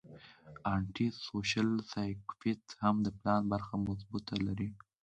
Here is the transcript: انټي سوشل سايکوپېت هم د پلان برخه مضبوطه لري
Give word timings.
انټي 0.75 1.07
سوشل 1.25 1.69
سايکوپېت 1.91 2.63
هم 2.83 2.95
د 3.05 3.07
پلان 3.19 3.41
برخه 3.53 3.73
مضبوطه 3.87 4.35
لري 4.47 4.69